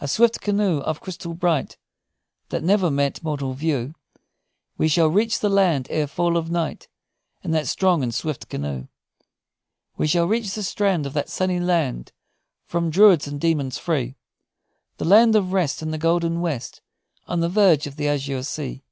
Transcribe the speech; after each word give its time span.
A 0.00 0.06
swift 0.06 0.40
canoe 0.40 0.78
of 0.82 1.00
crystal 1.00 1.34
bright, 1.34 1.76
That 2.50 2.62
never 2.62 2.88
met 2.88 3.24
mortal 3.24 3.52
view 3.54 3.96
We 4.78 4.86
shall 4.86 5.08
reach 5.08 5.40
the 5.40 5.48
land 5.48 5.88
ere 5.90 6.06
fall 6.06 6.36
of 6.36 6.52
night, 6.52 6.86
In 7.42 7.50
that 7.50 7.66
strong 7.66 8.00
and 8.04 8.14
swift 8.14 8.48
canoe; 8.48 8.86
We 9.96 10.06
shall 10.06 10.26
reach 10.28 10.54
the 10.54 10.62
strand 10.62 11.04
Of 11.04 11.14
that 11.14 11.28
sunny 11.28 11.58
land, 11.58 12.12
From 12.64 12.90
druids 12.90 13.26
and 13.26 13.40
demons 13.40 13.76
free; 13.76 14.14
The 14.98 15.04
land 15.04 15.34
of 15.34 15.52
rest 15.52 15.82
In 15.82 15.90
the 15.90 15.98
golden 15.98 16.40
west, 16.40 16.80
On 17.26 17.40
the 17.40 17.48
verge 17.48 17.88
of 17.88 17.96
the 17.96 18.06
azure 18.06 18.44
sea! 18.44 18.84